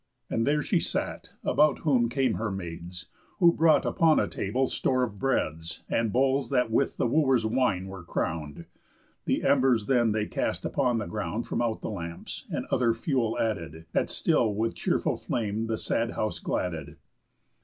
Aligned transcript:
And 0.31 0.47
there 0.47 0.63
she 0.63 0.79
sat; 0.79 1.29
about 1.43 1.81
whom 1.85 2.09
came 2.09 2.33
her 2.33 2.49
maids, 2.49 3.09
Who 3.37 3.53
brought 3.53 3.85
upon 3.85 4.19
a 4.19 4.27
table 4.27 4.67
store 4.67 5.03
of 5.03 5.19
breads, 5.19 5.83
And 5.87 6.11
bowls 6.11 6.49
that 6.49 6.71
with 6.71 6.97
the 6.97 7.05
Wooers' 7.05 7.45
wine 7.45 7.85
were 7.85 8.01
crown'd. 8.03 8.65
The 9.25 9.43
embers 9.43 9.85
then 9.85 10.11
they 10.11 10.25
cast 10.25 10.65
upon 10.65 10.97
the 10.97 11.05
ground 11.05 11.45
From 11.45 11.61
out 11.61 11.81
the 11.81 11.91
lamps, 11.91 12.47
and 12.49 12.65
other 12.71 12.95
fuel 12.95 13.37
added, 13.37 13.85
That 13.91 14.09
still 14.09 14.55
with 14.55 14.73
cheerful 14.73 15.17
flame 15.17 15.67
the 15.67 15.77
sad 15.77 16.13
house 16.13 16.39
gladded. 16.39 16.95